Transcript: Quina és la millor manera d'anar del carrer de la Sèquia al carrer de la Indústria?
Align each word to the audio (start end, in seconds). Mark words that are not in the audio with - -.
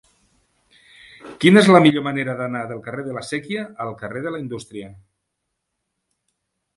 Quina 1.43 1.61
és 1.65 1.67
la 1.75 1.81
millor 1.83 2.03
manera 2.07 2.33
d'anar 2.39 2.61
del 2.71 2.81
carrer 2.87 3.05
de 3.09 3.13
la 3.17 3.23
Sèquia 3.27 3.65
al 3.85 3.93
carrer 3.99 4.23
de 4.25 4.31
la 4.37 4.39
Indústria? 4.45 4.89